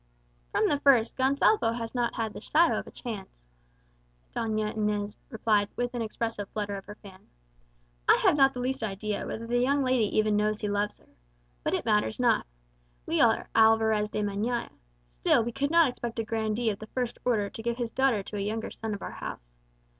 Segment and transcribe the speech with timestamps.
[0.51, 3.45] "From the first, Gonsalvo had not the shadow of a chance,"
[4.35, 7.27] Doña Inez replied, with an expressive flutter of her fan.
[8.09, 11.05] "I have not the least idea whether the young lady even knows he loves her.
[11.63, 12.47] But it matters not.
[13.05, 14.71] We are Alvarez de Meñaya;
[15.07, 18.23] still we could not expect a grandee of the first order to give his daughter
[18.23, 19.55] to a younger son of our house.